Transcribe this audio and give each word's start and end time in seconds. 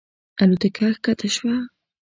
الوتکه 0.41 0.85
ښکته 0.95 1.27
شوه. 1.35 1.55